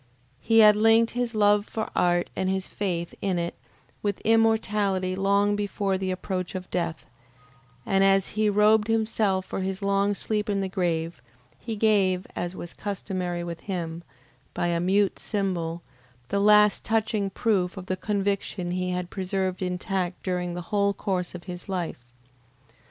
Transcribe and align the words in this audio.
He 0.39 0.61
had 0.61 0.75
linked 0.75 1.11
his 1.11 1.35
love 1.35 1.67
for 1.67 1.87
art 1.95 2.31
and 2.35 2.49
his 2.49 2.67
faith 2.67 3.13
in 3.21 3.37
it 3.37 3.53
with 4.01 4.19
immortality 4.21 5.15
long 5.15 5.55
before 5.55 5.95
the 5.95 6.09
approach 6.09 6.55
of 6.55 6.67
death, 6.71 7.05
and 7.85 8.03
as 8.03 8.29
he 8.29 8.49
robed 8.49 8.87
himself 8.87 9.45
for 9.45 9.59
his 9.59 9.83
long 9.83 10.15
sleep 10.15 10.49
in 10.49 10.59
the 10.59 10.67
grave, 10.67 11.21
he 11.59 11.75
gave, 11.75 12.25
as 12.35 12.55
was 12.55 12.73
customary 12.73 13.43
with 13.43 13.59
him, 13.59 14.01
by 14.55 14.69
a 14.69 14.79
mute 14.79 15.19
symbol, 15.19 15.83
the 16.29 16.39
last 16.39 16.83
touching 16.83 17.29
proof 17.29 17.77
of 17.77 17.85
the 17.85 17.95
conviction 17.95 18.71
he 18.71 18.89
had 18.89 19.11
preserved 19.11 19.61
intact 19.61 20.23
during 20.23 20.55
the 20.55 20.61
whole 20.73 20.95
course 20.95 21.35
of 21.35 21.43
his 21.43 21.69
life. 21.69 22.03